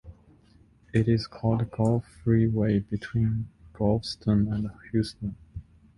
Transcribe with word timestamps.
It 0.93 1.07
is 1.07 1.27
called 1.27 1.69
Gulf 1.69 2.05
Freeway 2.23 2.79
between 2.79 3.49
Galveston 3.77 4.51
and 4.51 4.71
Houston. 4.89 5.35